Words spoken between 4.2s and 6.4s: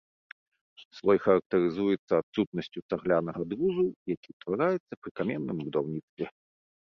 ўтвараецца пры каменным будаўніцтве.